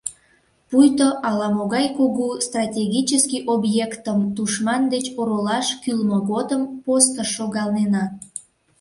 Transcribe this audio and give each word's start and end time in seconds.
Пуйто 0.69 1.09
ала-могай 1.29 1.85
кугу 1.97 2.27
стратегический 2.47 3.41
объектым 3.53 4.19
тушман 4.35 4.81
деч 4.93 5.05
оролаш 5.19 5.67
кӱлмӧ 5.83 6.17
годым 6.31 6.61
постыш 6.83 7.29
шогалнена… 7.35 8.03